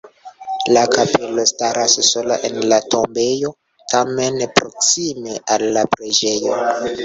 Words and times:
La 0.77 0.83
kapelo 0.95 1.43
staras 1.51 1.97
sola 2.07 2.39
en 2.49 2.57
la 2.73 2.81
tombejo, 2.95 3.53
tamen 3.95 4.43
proksime 4.59 5.39
al 5.57 5.71
la 5.79 5.89
preĝejo. 5.97 6.61